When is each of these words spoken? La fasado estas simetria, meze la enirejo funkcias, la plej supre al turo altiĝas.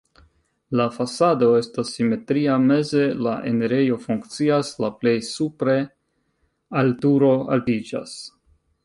La 0.79 0.85
fasado 0.93 1.49
estas 1.57 1.91
simetria, 1.97 2.55
meze 2.71 3.03
la 3.27 3.33
enirejo 3.51 3.99
funkcias, 4.07 4.71
la 4.85 4.89
plej 5.03 5.15
supre 5.29 5.77
al 6.83 6.91
turo 7.05 7.31
altiĝas. 7.59 8.17